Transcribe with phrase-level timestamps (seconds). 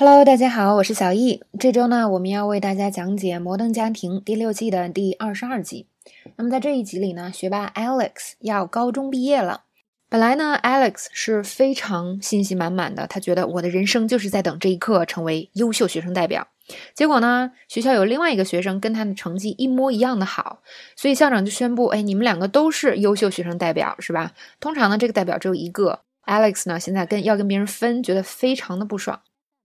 [0.00, 1.42] Hello，大家好，我是小易。
[1.58, 5.88] 这周呢，我们要为大家讲解《摩登家庭》第六季的第二十二集。
[6.36, 9.62] 那么在这一集里呢，学霸 Alex 要高中毕业了。
[10.08, 16.46] 本来呢，Alex 是非常信心满满的，他觉得我的人生就是在等这一刻成为优秀学生代表。
[16.94, 20.60] 结果呢，学校有另外一个学生跟他的成绩一模一样的好，
[20.94, 24.32] 所以校长就宣布：哎，你们两个都是优秀学生代表，是吧？
[24.60, 26.02] 通常呢，这个代表只有一个。
[26.24, 29.20] Alex 呢，现在跟要跟别人分，觉得非常的不爽。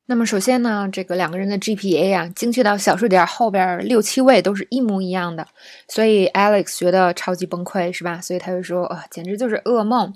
[0.06, 5.48] 那么首先呢，这个两个人的 GPA 啊，精确到小数点后边六七位都是一模一样的，
[5.88, 8.20] 所以 Alex 觉得超级崩溃，是吧？
[8.20, 10.14] 所以他就说，啊，简直就是噩梦。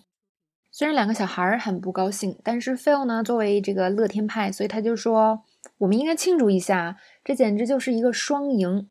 [0.71, 5.41] 虽然两个小孩很不高兴，但是 Phil 呢，作为这个乐天派，所以他就说，
[5.77, 8.90] 我们应该庆祝一下，这简直就是一个双赢。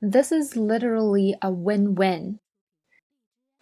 [0.00, 2.38] This is literally a win-win。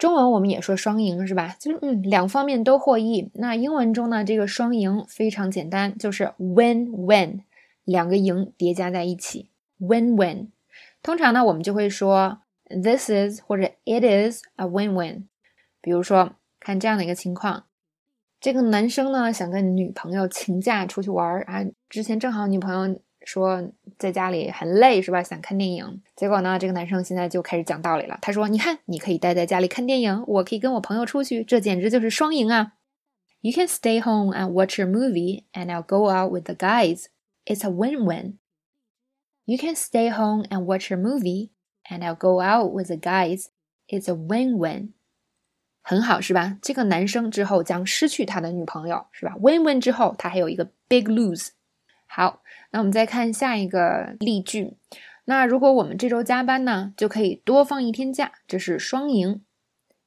[0.01, 1.55] 中文我们也说双赢是吧？
[1.59, 3.29] 就是嗯，两方面都获益。
[3.35, 7.41] 那英文中呢，这个双赢非常简单，就是 win-win，
[7.83, 10.47] 两个赢叠加在一起，win-win。
[11.03, 15.25] 通常呢，我们就会说 this is 或者 it is a win-win。
[15.81, 17.65] 比如说，看这样的一个情况，
[18.39, 22.99] 这个男生呢想跟女朋友请假出去玩儿啊，之前正好女朋友。
[23.23, 25.21] 说在家里很累是吧？
[25.21, 28.17] 想看电影，结果呢，这个男生现在就开始讲道理了。
[28.21, 32.73] 他说：“你看，你可以待在家里看电影，我可以跟我朋友出去，这简直就是双赢啊
[33.41, 37.05] ！You can stay home and watch your movie, and I'll go out with the guys.
[37.45, 38.39] It's a win-win.
[39.45, 41.49] You can stay home and watch your movie,
[41.89, 43.49] and I'll go out with the guys.
[43.87, 44.93] It's a win-win.
[45.83, 46.57] 很好是吧？
[46.61, 51.49] 这个男生之后将失去他的女朋友是吧？Win-win 之后，他还有一个 big lose。
[52.07, 52.40] 好。
[52.70, 54.76] 那我们再看下一个例句。
[55.24, 59.42] 那如果我们这周加班呢，就可以多放一天假，这是双赢。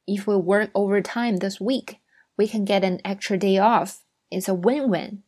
[0.06, 1.98] If we work overtime this week,
[2.36, 3.98] we can get an extra day off.
[4.30, 5.24] It's a win-win.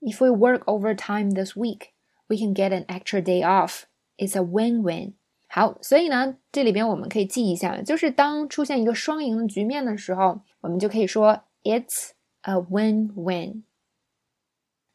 [0.00, 1.92] If we work overtime this week,
[2.28, 3.84] we can get an extra day off.
[4.16, 5.12] It's a win-win.
[5.48, 12.10] 好，所以呢，这里边我们可以记一下，就是当出现一个双赢的局面的时候，我们就可以说 It's
[12.42, 13.62] a win-win.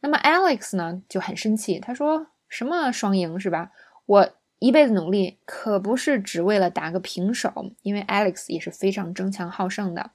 [0.01, 3.73] 那么 Alex 呢就很生气，他说：“什么双赢是吧？
[4.07, 10.12] 我一辈子努力可不是只为了打个平手，因为 Alex 也是非常争强好胜的。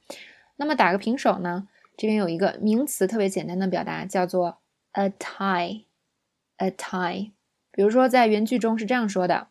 [0.56, 1.68] 那么打个平手呢？
[1.98, 4.60] 这边有一个名词特别简单的表达，叫做
[4.94, 7.32] a tie，a tie。
[7.72, 9.48] 比如说在原句中是这样说的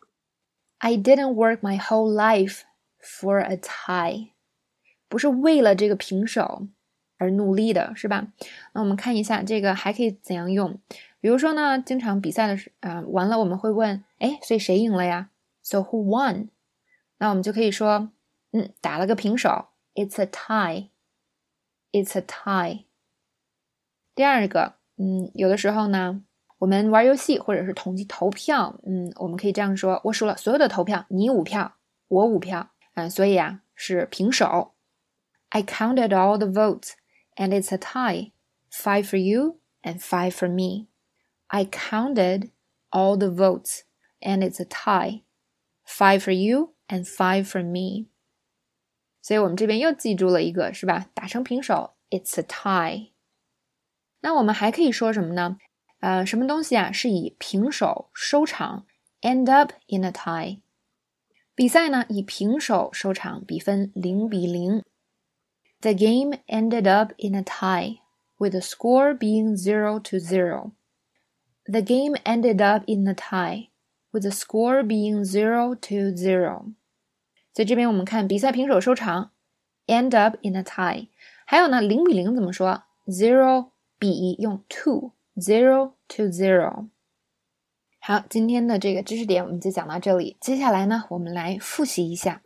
[0.79, 2.61] ：I didn't work my whole life
[2.99, 4.29] for a tie，
[5.07, 6.67] 不是为了这个平手。”
[7.21, 8.25] 而努力的是吧？
[8.73, 10.79] 那我们看一下这个还可以怎样用？
[11.19, 15.29] 比如说呢，经常比赛的时啊，完了我们会问，哎，所以谁赢了呀
[15.61, 16.47] ？So who won？
[17.19, 18.09] 那我们就可以说，
[18.53, 22.85] 嗯，打了个平手，It's a tie，It's a tie。
[24.15, 26.23] 第二个，嗯，有的时候呢，
[26.57, 31.75] 我们玩游戏或者是统计投票，嗯，我们可以这样说，我数了所有的投票，你五票，
[32.07, 34.73] 我五票，嗯，所以啊是平手。
[35.49, 36.93] I counted all the votes.
[37.36, 38.32] and it's a tie.
[38.70, 40.88] Five for you and five for me.
[41.48, 42.50] I counted
[42.90, 43.84] all the votes,
[44.20, 45.22] and it's a tie.
[45.84, 48.06] Five for you and five for me.
[49.22, 51.06] 所以我们这边又记住了一个，是吧？
[51.14, 53.10] 打成平手，it's a tie。
[54.20, 55.58] 那我们还可以说什么呢？
[56.00, 58.86] 呃，什么东西啊是以平手收场，
[59.22, 60.60] end up in a tie。
[61.54, 64.82] 比赛呢以平手收场，比分零比零。
[65.82, 68.00] the game ended up in a tie,
[68.38, 70.72] with the score being 0 to 0.
[71.66, 73.68] The game ended up in a tie,
[74.12, 76.74] with the score being 0 to 0.
[77.52, 79.30] 所以这边我们看比赛平手收场，
[79.86, 81.08] end up in a tie。
[81.46, 82.82] 还有呢，零比零怎么说？
[83.06, 86.88] zero 比用 to zero to zero。
[88.00, 90.36] 好，今天的这个知识点我们就讲到这里。
[90.40, 92.42] 接下来呢，我们来复习一下。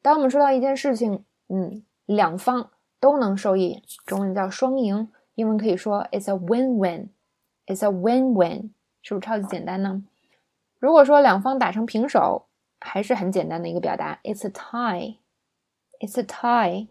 [0.00, 8.71] 当我们说到一件事情，嗯， 两方都能受益，中文叫双赢，英文可以说 it's a win-win，it's a win-win，
[9.03, 10.03] 是不是超级简单呢？
[10.79, 12.47] 如果说两方打成平手，
[12.79, 16.87] 还是很简单的一个表达，it's a tie，it's a tie。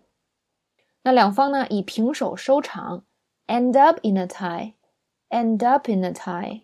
[1.03, 3.05] 那两方呢以平手收场
[3.47, 6.63] ，end up in a tie，end up in a tie。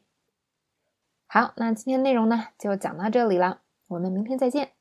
[1.26, 4.72] 好，那今天内容呢就讲到这里了，我们明天再见。